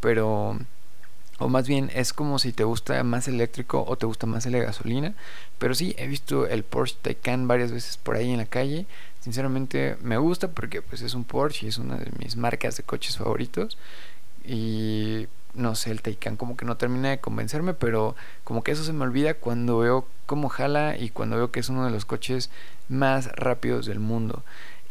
[0.00, 0.58] pero
[1.38, 4.56] o más bien es como si te gusta más eléctrico o te gusta más el
[4.62, 5.14] gasolina.
[5.58, 8.86] Pero sí, he visto el Porsche Taycan varias veces por ahí en la calle.
[9.20, 12.82] Sinceramente me gusta porque pues es un Porsche y es una de mis marcas de
[12.82, 13.78] coches favoritos.
[14.44, 18.84] Y no sé, el Taycan como que no termina de convencerme, pero como que eso
[18.84, 22.04] se me olvida cuando veo cómo jala y cuando veo que es uno de los
[22.04, 22.50] coches
[22.88, 24.44] más rápidos del mundo.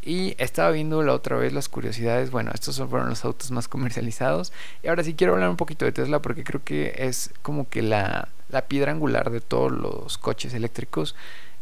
[0.05, 2.29] Y estaba viendo la otra vez las curiosidades.
[2.29, 4.51] Bueno, estos fueron los autos más comercializados.
[4.83, 7.81] Y ahora sí quiero hablar un poquito de Tesla porque creo que es como que
[7.81, 8.27] la,
[8.67, 11.15] piedra angular de todos los coches eléctricos.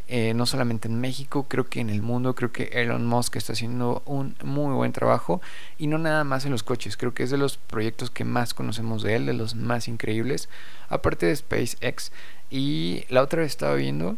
[0.07, 3.53] Eh, no solamente en México, creo que en el mundo, creo que Elon Musk está
[3.53, 5.39] haciendo un muy buen trabajo
[5.77, 8.53] y no nada más en los coches, creo que es de los proyectos que más
[8.53, 10.49] conocemos de él, de los más increíbles,
[10.89, 12.11] aparte de SpaceX.
[12.49, 14.17] Y la otra vez estaba viendo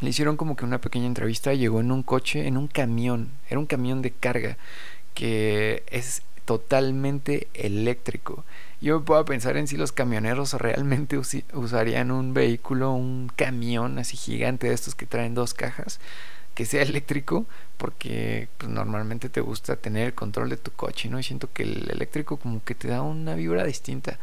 [0.00, 3.58] le hicieron como que una pequeña entrevista, llegó en un coche, en un camión, era
[3.58, 4.56] un camión de carga
[5.14, 8.44] que es totalmente eléctrico.
[8.80, 11.18] Yo me puedo pensar en si los camioneros realmente
[11.52, 16.00] usarían un vehículo, un camión así gigante de estos que traen dos cajas,
[16.54, 21.20] que sea eléctrico, porque pues, normalmente te gusta tener el control de tu coche, ¿no?
[21.20, 24.18] Y siento que el eléctrico como que te da una vibra distinta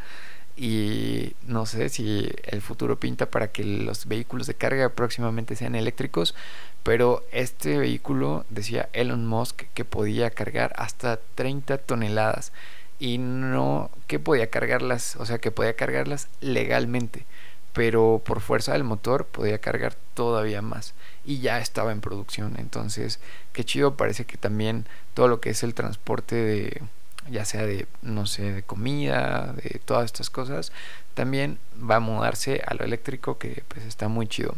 [0.58, 5.76] y no sé si el futuro pinta para que los vehículos de carga próximamente sean
[5.76, 6.34] eléctricos,
[6.82, 12.52] pero este vehículo decía Elon Musk que podía cargar hasta 30 toneladas
[12.98, 17.24] y no que podía cargarlas, o sea que podía cargarlas legalmente,
[17.72, 20.94] pero por fuerza del motor podía cargar todavía más
[21.24, 23.20] y ya estaba en producción, entonces
[23.52, 26.82] qué chido parece que también todo lo que es el transporte de
[27.30, 30.72] ya sea de, no sé, de comida, de todas estas cosas,
[31.14, 34.54] también va a mudarse a lo eléctrico que pues está muy chido.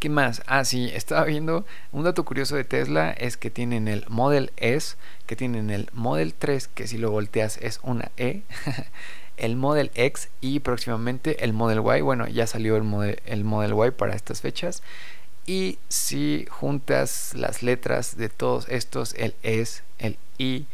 [0.00, 0.42] ¿Qué más?
[0.46, 4.96] Ah, sí, estaba viendo un dato curioso de Tesla es que tienen el Model S,
[5.26, 8.42] que tienen el Model 3, que si lo volteas es una E,
[9.36, 12.00] el Model X y próximamente el Model Y.
[12.00, 14.82] Bueno, ya salió el Model, el Model Y para estas fechas.
[15.46, 20.66] Y si juntas las letras de todos estos, el S, el I,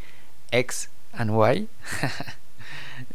[0.58, 1.68] X and Y,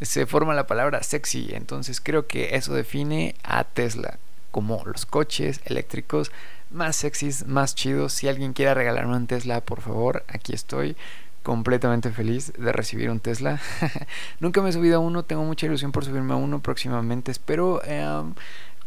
[0.02, 1.50] se forma la palabra sexy.
[1.52, 4.18] Entonces creo que eso define a Tesla
[4.50, 6.30] como los coches eléctricos
[6.70, 8.12] más sexys, más chidos.
[8.12, 10.96] Si alguien quiere regalarme un Tesla, por favor, aquí estoy
[11.42, 13.60] completamente feliz de recibir un Tesla.
[14.40, 17.30] Nunca me he subido a uno, tengo mucha ilusión por subirme a uno próximamente.
[17.30, 18.34] Espero em,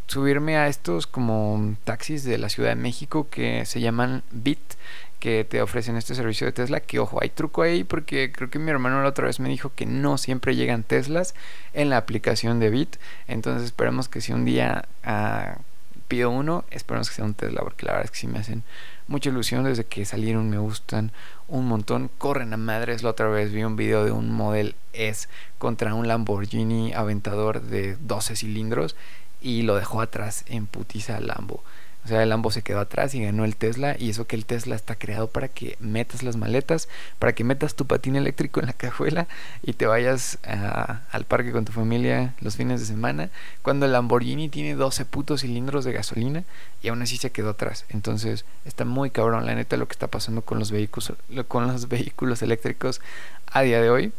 [0.06, 4.74] subirme a estos como taxis de la Ciudad de México que se llaman Bit
[5.20, 8.58] que te ofrecen este servicio de Tesla, que ojo, hay truco ahí porque creo que
[8.58, 11.34] mi hermano la otra vez me dijo que no siempre llegan Teslas
[11.72, 12.96] en la aplicación de Bit,
[13.28, 15.60] entonces esperemos que si un día uh,
[16.08, 18.62] pido uno, esperemos que sea un Tesla, porque la verdad es que sí me hacen
[19.08, 19.64] mucha ilusión.
[19.64, 21.12] Desde que salieron, me gustan
[21.48, 25.28] un montón, corren a madres, la otra vez vi un video de un Model S
[25.58, 28.96] contra un Lamborghini aventador de 12 cilindros
[29.40, 31.62] y lo dejó atrás en putiza Lambo.
[32.06, 33.96] O sea, el Lambo se quedó atrás y ganó el Tesla.
[33.98, 36.88] Y eso que el Tesla está creado para que metas las maletas,
[37.18, 39.26] para que metas tu patín eléctrico en la cajuela
[39.64, 43.30] y te vayas al parque con tu familia los fines de semana.
[43.62, 46.44] Cuando el Lamborghini tiene 12 putos cilindros de gasolina
[46.80, 47.86] y aún así se quedó atrás.
[47.88, 51.12] Entonces está muy cabrón, la neta, lo que está pasando con los vehículos,
[51.48, 53.00] con los vehículos eléctricos
[53.46, 54.12] a día de hoy.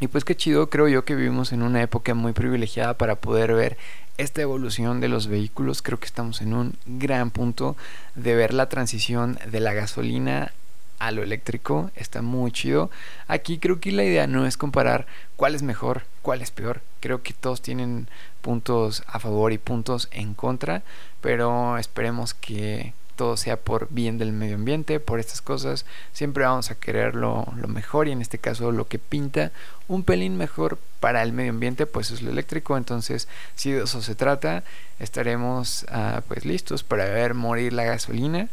[0.00, 3.54] Y pues qué chido, creo yo que vivimos en una época muy privilegiada para poder
[3.54, 3.78] ver
[4.18, 5.80] esta evolución de los vehículos.
[5.80, 7.76] Creo que estamos en un gran punto
[8.14, 10.52] de ver la transición de la gasolina
[10.98, 11.90] a lo eléctrico.
[11.94, 12.90] Está muy chido.
[13.28, 15.06] Aquí creo que la idea no es comparar
[15.36, 16.82] cuál es mejor, cuál es peor.
[17.00, 18.08] Creo que todos tienen
[18.42, 20.82] puntos a favor y puntos en contra,
[21.20, 26.70] pero esperemos que, todo sea por bien del medio ambiente, por estas cosas, siempre vamos
[26.70, 29.50] a querer lo, mejor y en este caso lo que pinta
[29.88, 34.00] un pelín mejor para el medio ambiente pues es lo eléctrico, entonces si de eso
[34.02, 34.62] se trata,
[35.00, 38.48] estaremos ah, pues listos para ver morir la gasolina,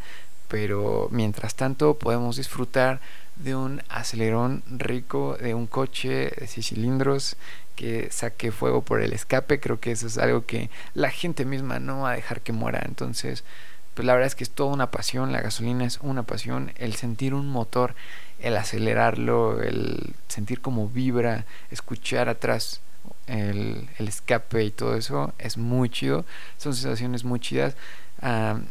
[0.48, 3.00] pero mientras tanto podemos disfrutar
[3.36, 7.38] de un acelerón rico, de un coche de 6 cilindros
[7.76, 11.78] que saque fuego por el escape, creo que eso es algo que la gente misma
[11.78, 13.44] no va a dejar que muera, entonces
[13.96, 16.96] pues la verdad es que es toda una pasión, la gasolina es una pasión, el
[16.96, 17.96] sentir un motor,
[18.40, 22.82] el acelerarlo, el sentir cómo vibra, escuchar atrás
[23.28, 26.26] el, escape y todo eso es muy chido,
[26.58, 27.76] son sensaciones muy chidas.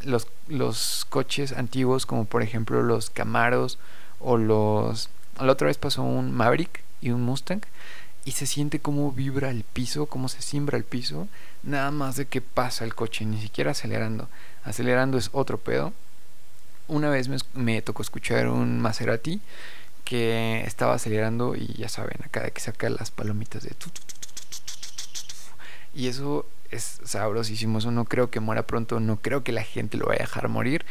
[0.04, 3.78] los, los coches antiguos como por ejemplo los Camaros
[4.20, 5.08] o los...
[5.40, 7.62] La otra vez pasó un Maverick y un Mustang
[8.24, 11.28] y se siente cómo vibra el piso, cómo se simbra el piso,
[11.62, 14.28] nada más de que pasa el coche, ni siquiera acelerando.
[14.64, 15.92] Acelerando es otro pedo.
[16.88, 19.40] Una vez me, tocó escuchar un Maserati
[20.04, 23.72] que estaba acelerando y ya saben, acá que saca las palomitas de...
[25.94, 29.96] Y eso es sabrosísimo, eso no creo que muera pronto, no creo que la gente
[29.96, 30.84] lo vaya a dejar morir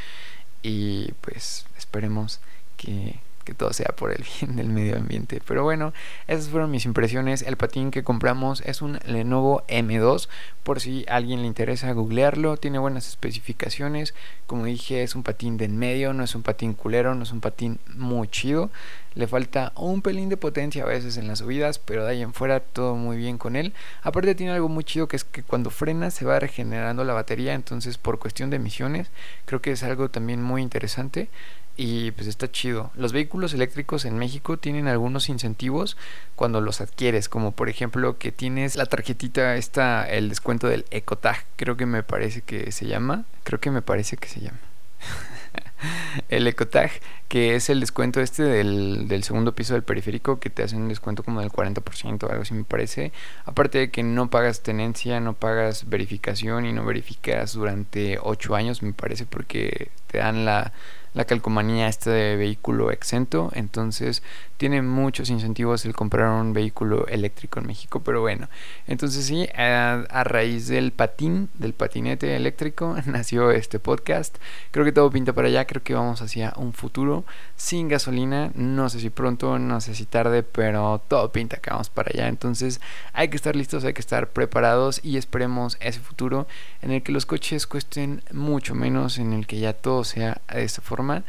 [0.64, 2.40] y pues esperemos
[2.78, 5.42] que que todo sea por el bien del medio ambiente.
[5.46, 5.94] Pero bueno,
[6.28, 7.42] esas fueron mis impresiones.
[7.42, 10.30] El patín que compramos es un Lenovo M2,
[10.64, 14.14] por si a alguien le interesa googlearlo, tiene buenas especificaciones.
[14.48, 17.32] Como dije, es un patín de en medio, no es un patín culero, no es
[17.32, 18.70] un patín muy chido.
[19.16, 22.34] Le falta un pelín de potencia a veces en las subidas, pero de ahí en
[22.34, 23.74] fuera todo muy bien con él.
[24.02, 27.54] Aparte tiene algo muy chido que es que cuando frena se va regenerando la batería,
[27.54, 29.12] entonces por cuestión de emisiones
[29.46, 31.30] creo que es algo también muy interesante
[31.76, 32.92] y pues está chido.
[32.96, 35.98] Los vehículos eléctricos en México tienen algunos incentivos
[36.36, 41.46] cuando los adquieres, como por ejemplo que tienes la tarjetita esta, el descuento del Ecotag,
[41.56, 44.60] creo que me parece que se llama, creo que me parece que se llama.
[46.30, 46.92] el Ecotag,
[47.28, 50.90] que es el descuento este del, del, segundo piso del periférico, que te hacen un
[50.90, 53.12] descuento como del 40% o algo así me parece.
[53.46, 58.84] Aparte de que no pagas tenencia, no pagas verificación y no verificas durante 8 años,
[58.84, 60.72] me parece, porque te dan la
[61.14, 64.24] la calcomanía este de vehículo exento, entonces
[64.64, 68.48] tiene muchos incentivos el comprar un vehículo eléctrico en México, pero bueno,
[68.88, 74.38] entonces sí, a, raíz del patín, del patinete eléctrico, nació este podcast,
[74.72, 77.26] creo que todo pinta para allá, creo que vamos hacia un futuro
[77.58, 81.90] sin gasolina, no sé si pronto, no sé si tarde, pero todo pinta que vamos
[81.90, 82.80] para allá, entonces
[83.12, 86.48] hay que estar listos, hay que estar preparados y esperemos ese futuro
[86.82, 90.64] en el que los coches cuesten mucho menos, en el que ya todo sea de
[90.64, 91.26] esta forma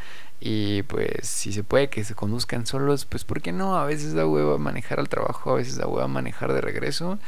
[0.46, 3.78] y pues si se puede que se conduzcan solos, pues ¿por qué no?
[3.78, 7.18] A veces da hueva manejar al trabajo, a veces da hueva manejar de regreso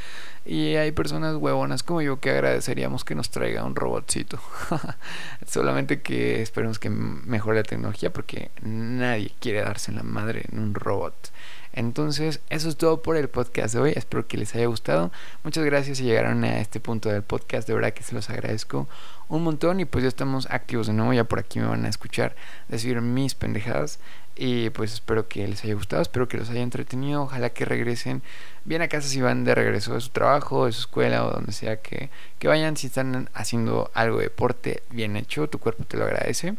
[0.45, 4.39] y hay personas huevonas como yo que agradeceríamos que nos traiga un robotcito.
[5.47, 10.75] Solamente que esperemos que mejore la tecnología porque nadie quiere darse la madre en un
[10.75, 11.31] robot.
[11.77, 13.93] Entonces, eso es todo por el podcast de hoy.
[13.95, 15.11] Espero que les haya gustado.
[15.43, 17.67] Muchas gracias si llegaron a este punto del podcast.
[17.67, 18.87] De verdad que se los agradezco
[19.29, 19.79] un montón.
[19.79, 21.13] Y pues ya estamos activos de nuevo.
[21.13, 22.35] Ya por aquí me van a escuchar
[22.67, 23.99] decir mis pendejadas.
[24.35, 26.01] Y pues espero que les haya gustado.
[26.01, 27.21] Espero que los haya entretenido.
[27.21, 28.23] Ojalá que regresen
[28.65, 31.51] bien a casa si van de regreso de su trabajo, de su escuela o donde
[31.51, 32.09] sea que,
[32.39, 32.75] que vayan.
[32.75, 36.55] Si están haciendo algo de deporte bien hecho, tu cuerpo te lo agradece.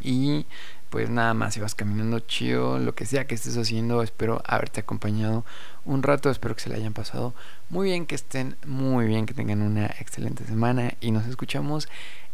[0.00, 0.46] Y
[0.92, 4.80] pues nada más, si vas caminando chido, lo que sea que estés haciendo, espero haberte
[4.80, 5.42] acompañado
[5.86, 7.32] un rato, espero que se le hayan pasado
[7.70, 11.88] muy bien, que estén muy bien, que tengan una excelente semana y nos escuchamos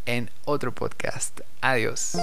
[0.07, 1.41] en otro podcast.
[1.61, 2.19] Adiós.